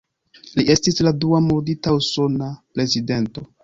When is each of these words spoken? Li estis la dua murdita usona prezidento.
Li 0.59 0.65
estis 0.75 1.03
la 1.09 1.13
dua 1.25 1.43
murdita 1.51 1.97
usona 2.01 2.53
prezidento. 2.77 3.51